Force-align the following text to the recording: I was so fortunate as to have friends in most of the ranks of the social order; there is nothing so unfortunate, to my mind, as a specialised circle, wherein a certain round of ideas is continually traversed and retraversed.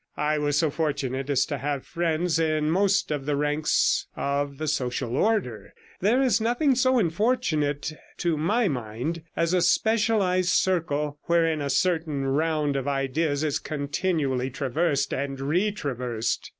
I 0.17 0.39
was 0.39 0.57
so 0.57 0.71
fortunate 0.71 1.29
as 1.29 1.45
to 1.45 1.59
have 1.59 1.85
friends 1.85 2.39
in 2.39 2.71
most 2.71 3.11
of 3.11 3.27
the 3.27 3.35
ranks 3.35 4.07
of 4.15 4.57
the 4.57 4.67
social 4.67 5.15
order; 5.15 5.75
there 5.99 6.23
is 6.23 6.41
nothing 6.41 6.73
so 6.73 6.97
unfortunate, 6.97 7.93
to 8.17 8.35
my 8.35 8.67
mind, 8.67 9.21
as 9.37 9.53
a 9.53 9.61
specialised 9.61 10.53
circle, 10.59 11.19
wherein 11.25 11.61
a 11.61 11.69
certain 11.69 12.23
round 12.25 12.75
of 12.75 12.87
ideas 12.87 13.43
is 13.43 13.59
continually 13.59 14.49
traversed 14.49 15.13
and 15.13 15.37
retraversed. 15.37 16.49